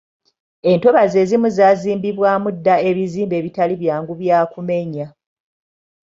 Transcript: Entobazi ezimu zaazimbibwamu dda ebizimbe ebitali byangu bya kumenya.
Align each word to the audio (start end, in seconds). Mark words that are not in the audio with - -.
Entobazi 0.71 1.15
ezimu 1.23 1.47
zaazimbibwamu 1.57 2.49
dda 2.55 2.75
ebizimbe 2.89 3.35
ebitali 3.37 3.73
byangu 3.81 4.13
bya 4.21 4.39
kumenya. 4.53 5.05